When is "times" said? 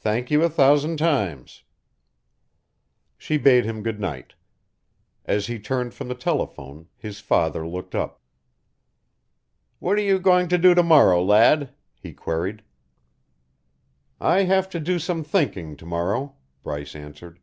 0.96-1.62